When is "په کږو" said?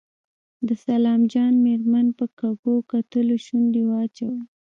2.19-2.75